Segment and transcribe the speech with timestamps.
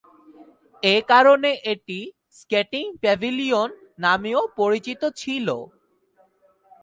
[0.83, 1.99] এ কারণে এটি
[2.39, 3.69] "skating pavilion"
[3.99, 5.47] নামেও পরিচিত ছিল।